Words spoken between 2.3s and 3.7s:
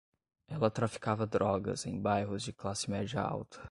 de classe média alta